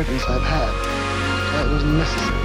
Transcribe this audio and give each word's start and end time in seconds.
occurrence 0.00 0.24
I've 0.28 0.42
had. 0.42 1.66
It 1.66 1.72
was 1.72 1.84
necessary 1.84 2.35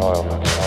child 0.00 0.59